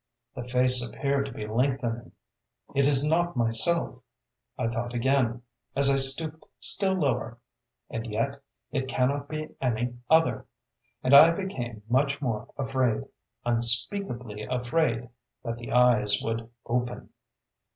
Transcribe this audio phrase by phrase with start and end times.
[0.33, 2.13] The face appeared to be lengthening....
[2.73, 4.01] 'It is not Myself,'
[4.57, 5.43] I thought again,
[5.75, 7.37] as I stooped still lower,
[7.87, 8.41] 'and yet,
[8.71, 10.47] it cannot be any other!'
[11.03, 13.03] And I became much more afraid,
[13.45, 15.07] unspeakably afraid,
[15.43, 17.11] that the eyes would open....